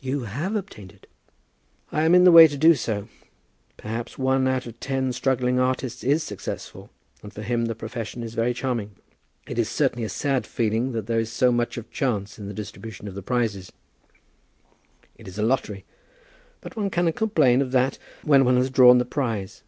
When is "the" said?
2.24-2.30, 7.64-7.74, 12.48-12.52, 13.14-13.22, 18.98-19.06